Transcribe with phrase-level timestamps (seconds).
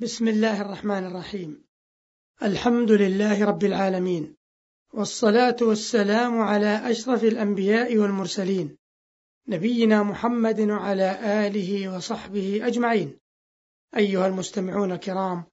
[0.00, 1.64] بسم الله الرحمن الرحيم.
[2.42, 4.36] الحمد لله رب العالمين.
[4.92, 8.76] والصلاة والسلام على أشرف الأنبياء والمرسلين.
[9.48, 13.18] نبينا محمد وعلى آله وصحبه أجمعين.
[13.96, 15.44] أيها المستمعون الكرام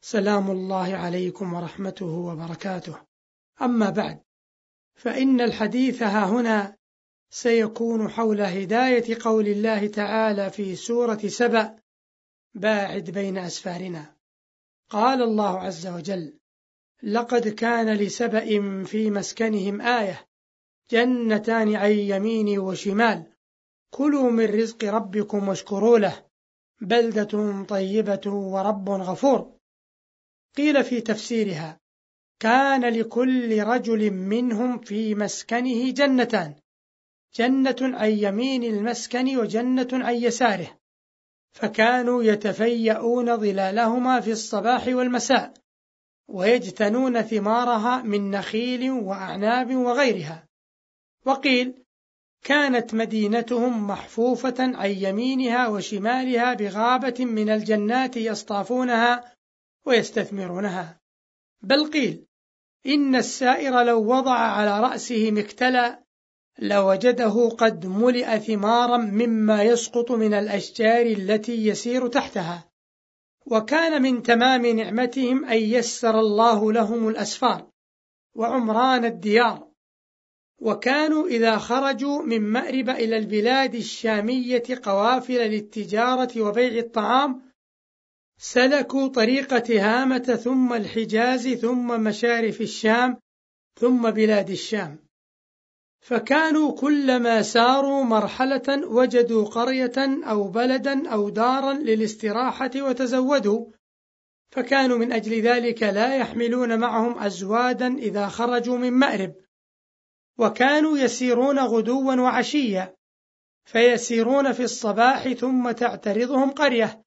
[0.00, 2.98] سلام الله عليكم ورحمته وبركاته.
[3.62, 4.20] أما بعد
[4.94, 6.76] فإن الحديث ها هنا
[7.30, 11.79] سيكون حول هداية قول الله تعالى في سورة سبأ
[12.54, 14.16] باعد بين أسفارنا.
[14.90, 16.38] قال الله عز وجل
[17.02, 18.46] لقد كان لسبأ
[18.84, 20.26] في مسكنهم آية
[20.90, 23.26] جنتان عن يمين وشمال
[23.90, 26.26] كلوا من رزق ربكم واشكروا له
[26.80, 29.56] بلدة طيبة ورب غفور.
[30.56, 31.80] قيل في تفسيرها
[32.40, 36.54] كان لكل رجل منهم في مسكنه جنتان
[37.34, 40.79] جنة عن يمين المسكن وجنة عن يساره.
[41.52, 45.52] فكانوا يتفيئون ظلالهما في الصباح والمساء
[46.28, 50.48] ويجتنون ثمارها من نخيل وأعناب وغيرها.
[51.26, 51.84] وقيل
[52.44, 59.34] كانت مدينتهم محفوفة عن يمينها وشمالها بغابة من الجنات يصطافونها
[59.86, 61.00] ويستثمرونها.
[61.62, 62.26] بل قيل
[62.86, 66.04] إن السائر لو وضع على راسه مكتلا
[66.58, 72.70] لوجده قد ملئ ثمارا مما يسقط من الأشجار التي يسير تحتها.
[73.46, 77.70] وكان من تمام نعمتهم أن يسر الله لهم الأسفار
[78.34, 79.70] وعمران الديار.
[80.60, 87.42] وكانوا إذا خرجوا من مأرب إلى البلاد الشامية قوافل للتجارة وبيع الطعام
[88.38, 93.16] سلكوا طريق تهامة ثم الحجاز ثم مشارف الشام
[93.80, 95.09] ثم بلاد الشام.
[96.00, 103.66] فكانوا كلما ساروا مرحلة وجدوا قرية أو بلدا أو دارا للاستراحة وتزودوا.
[104.50, 109.34] فكانوا من أجل ذلك لا يحملون معهم أزوادا إذا خرجوا من مأرب.
[110.38, 112.94] وكانوا يسيرون غدوا وعشيا
[113.64, 117.02] فيسيرون في الصباح ثم تعترضهم قرية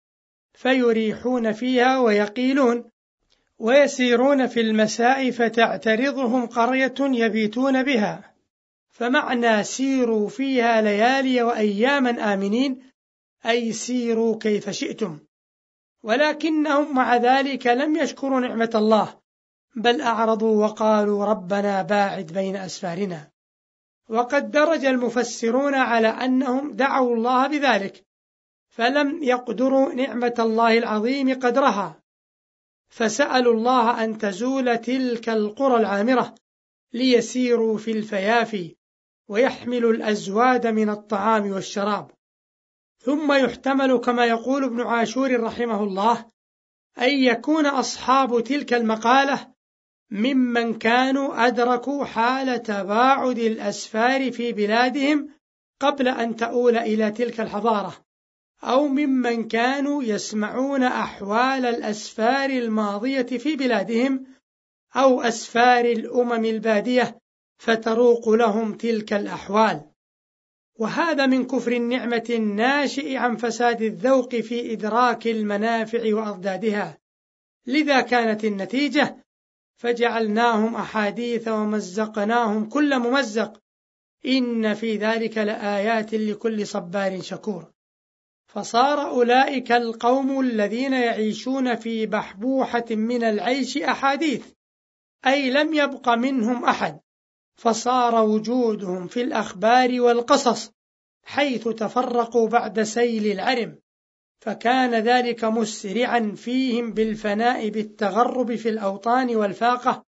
[0.53, 2.89] فيريحون فيها ويقيلون.
[3.59, 8.32] ويسيرون في المساء فتعترضهم قرية يبيتون بها.
[8.93, 12.83] فمعنى سيروا فيها ليالي وأياما آمنين
[13.45, 15.19] أي سيروا كيف شئتم.
[16.03, 19.19] ولكنهم مع ذلك لم يشكروا نعمة الله
[19.75, 23.31] بل أعرضوا وقالوا ربنا باعد بين أسفارنا.
[24.09, 28.05] وقد درج المفسرون على أنهم دعوا الله بذلك
[28.69, 32.03] فلم يقدروا نعمة الله العظيم قدرها.
[32.89, 36.35] فسألوا الله أن تزول تلك القرى العامرة
[36.93, 38.75] ليسيروا في الفيافي
[39.27, 42.11] ويحمل الأزواد من الطعام والشراب.
[42.99, 46.25] ثم يحتمل كما يقول ابن عاشور رحمه الله
[46.97, 49.53] أن يكون أصحاب تلك المقالة
[50.11, 55.29] ممن كانوا أدركوا حال تباعد الأسفار في بلادهم
[55.79, 58.05] قبل أن تؤول إلى تلك الحضارة
[58.63, 64.25] أو ممن كانوا يسمعون أحوال الأسفار الماضية في بلادهم
[64.95, 67.19] أو أسفار الأمم البادية
[67.57, 69.81] فتروق لهم تلك الأحوال.
[70.75, 76.97] وهذا من كفر النعمة الناشئ عن فساد الذوق في إدراك المنافع وأضدادها.
[77.67, 79.25] لذا كانت النتيجة
[79.75, 83.61] فجعلناهم أحاديث ومزقناهم كل ممزق.
[84.25, 87.73] إن في ذلك لآيات لكل صبار شكور.
[88.47, 94.45] فصار أولئك القوم الذين يعيشون في بحبوحة من العيش أحاديث
[95.27, 96.99] أي لم يبق منهم أحد.
[97.55, 100.71] فصار وجودهم في الأخبار والقصص
[101.23, 103.79] حيث تفرقوا بعد سيل العرم
[104.39, 110.05] فكان ذلك مسرعا فيهم بالفناء بالتغرب في الأوطان والفاقة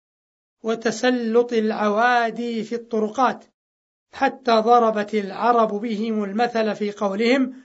[0.63, 3.45] وتسلط العوادي في الطرقات
[4.13, 7.63] حتى ضربت العرب بهم المثل في قولهم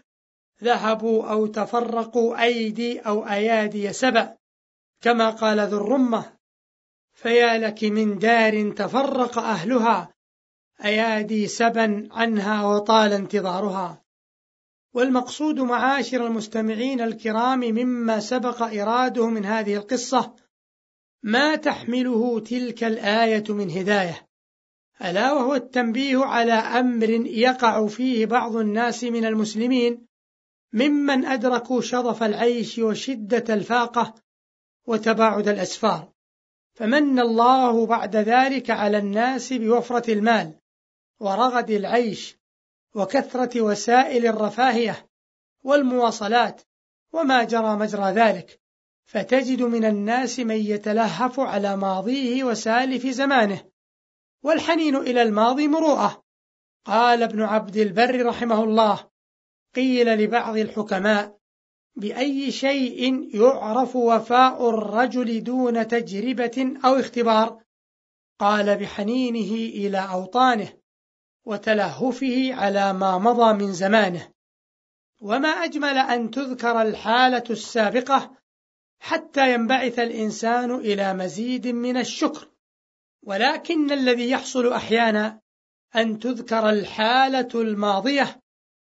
[0.63, 4.37] ذهبوا أو تفرقوا أيدي أو أيادي سبأ
[5.01, 6.36] كما قال ذو الرمة
[7.17, 10.15] فيا لك من دار تفرق أهلها
[10.85, 14.03] أيادي سبا عنها وطال انتظارها.
[14.95, 20.35] والمقصود معاشر المستمعين الكرام مما سبق إراده من هذه القصة
[21.23, 24.29] ما تحمله تلك الآية من هداية
[25.05, 30.07] ألا وهو التنبيه على أمر يقع فيه بعض الناس من المسلمين
[30.73, 34.15] ممن أدركوا شظف العيش وشدة الفاقة
[34.87, 36.16] وتباعد الأسفار.
[36.77, 40.55] فمن الله بعد ذلك على الناس بوفرة المال
[41.21, 42.37] ورغد العيش
[42.95, 45.09] وكثرة وسائل الرفاهية
[45.65, 46.63] والمواصلات
[47.13, 48.61] وما جرى مجرى ذلك
[49.07, 53.65] فتجد من الناس من يتلهف على ماضيه وسالف زمانه
[54.43, 56.25] والحنين إلى الماضي مروءة.
[56.85, 59.11] قال ابن عبد البر رحمه الله
[59.75, 61.39] قيل لبعض الحكماء
[61.97, 67.63] بأي شيء يعرف وفاء الرجل دون تجربة أو اختبار.
[68.39, 70.73] قال بحنينه إلى أوطانه
[71.45, 74.29] وتلهفه على ما مضى من زمانه.
[75.21, 78.37] وما أجمل أن تذكر الحالة السابقة
[78.99, 82.49] حتى ينبعث الإنسان إلى مزيد من الشكر.
[83.23, 85.41] ولكن الذي يحصل أحيانا
[85.97, 88.41] أن تذكر الحالة الماضية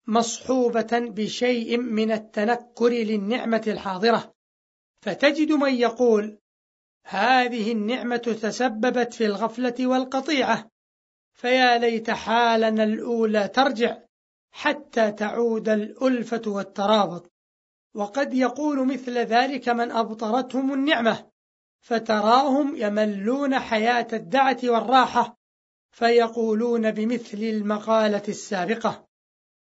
[0.08, 4.34] مصحوبة بشيء من التنكر للنعمة الحاضرة.
[5.02, 6.40] فتجد من يقول
[7.06, 10.72] هذه النعمة تسببت في الغفلة والقطيعة.
[11.34, 13.98] فيا ليت حالنا الأولى ترجع
[14.52, 17.32] حتى تعود الألفة والترابط.
[17.94, 21.30] وقد يقول مثل ذلك من أبطرتهم النعمة
[21.86, 25.38] فتراهم يملون حياة الدعة والراحة
[25.92, 29.05] فيقولون بمثل المقالة السابقة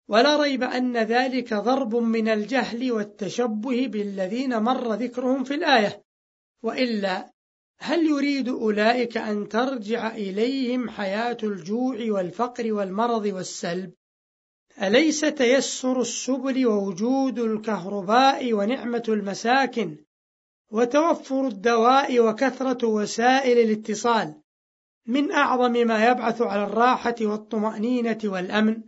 [0.08, 6.02] ولا ريب أن ذلك ضرب من الجهل والتشبه بالذين مر ذكرهم في الآية.
[6.62, 7.32] وإلا
[7.78, 13.92] هل يريد أولئك أن ترجع إليهم حياة الجوع والفقر والمرض والسلب؟
[14.82, 19.96] أليس تيسر السبل ووجود الكهرباء ونعمة المساكن
[20.70, 24.34] وتوفر الدواء وكثرة وسائل الاتصال
[25.06, 28.82] من أعظم ما يبعث على الراحة والطمأنينة والأمن؟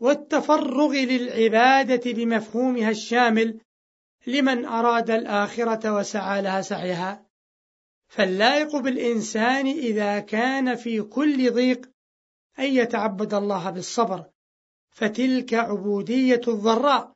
[0.00, 3.60] والتفرغ للعبادة بمفهومها الشامل
[4.26, 7.26] لمن أراد الآخرة وسعى لها سعيها.
[8.08, 11.90] فاللائق بالإنسان إذا كان في كل ضيق
[12.58, 14.24] أن يتعبد الله بالصبر
[14.90, 17.12] فتلك عبودية الضراء.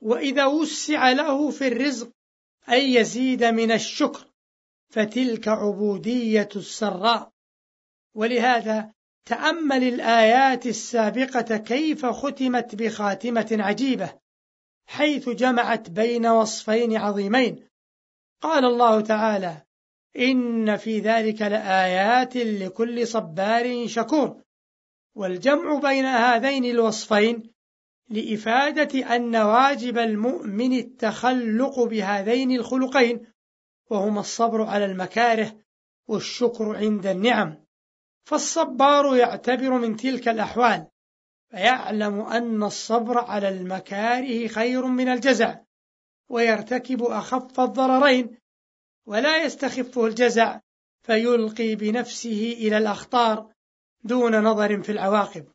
[0.00, 2.10] وإذا وسع له في الرزق
[2.68, 4.26] أن يزيد من الشكر
[4.88, 7.30] فتلك عبودية السراء.
[8.14, 8.92] ولهذا
[9.26, 14.12] تأمل الآيات السابقة كيف ختمت بخاتمة عجيبة
[14.86, 17.68] حيث جمعت بين وصفين عظيمين.
[18.40, 19.62] قال الله تعالى
[20.18, 24.42] إن في ذلك لآيات لكل صبار شكور.
[25.14, 27.54] والجمع بين هذين الوصفين
[28.08, 33.26] لإفادة أن واجب المؤمن التخلق بهذين الخلقين
[33.90, 35.60] وهما الصبر على المكاره
[36.08, 37.63] والشكر عند النعم.
[38.24, 40.86] فالصبار يعتبر من تلك الأحوال
[41.50, 45.58] فيعلم أن الصبر على المكاره خير من الجزع
[46.28, 48.38] ويرتكب أخف الضررين
[49.06, 50.60] ولا يستخفه الجزع
[51.02, 53.52] فيلقي بنفسه إلى الأخطار
[54.02, 55.46] دون نظر في العواقب.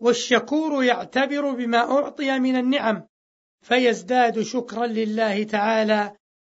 [0.00, 3.06] والشكور يعتبر بما أعطي من النعم
[3.62, 6.16] فيزداد شكرا لله تعالى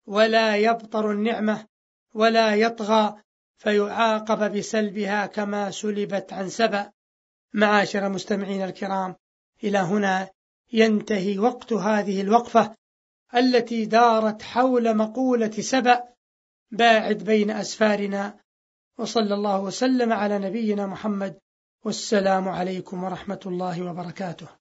[0.07, 1.65] ولا يبطر النعمة
[2.13, 3.21] ولا يطغى
[3.59, 6.91] فيعاقب بسلبها كما سلبت عن سبأ.
[7.53, 9.15] معاشر مستمعين الكرام
[9.63, 10.29] إلى هنا
[10.73, 12.75] ينتهي وقت هذه الوقفة
[13.35, 16.03] التي دارت حول مقولة سبأ.
[16.71, 18.39] باعد بين أسفارنا
[18.97, 21.39] وصلى الله وسلم على نبينا محمد
[21.85, 24.58] والسلام عليكم ورحمة الله وبركاته.